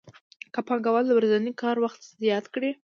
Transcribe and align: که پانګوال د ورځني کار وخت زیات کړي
که 0.53 0.59
پانګوال 0.67 1.03
د 1.07 1.11
ورځني 1.17 1.51
کار 1.61 1.75
وخت 1.83 1.99
زیات 2.23 2.45
کړي 2.53 2.71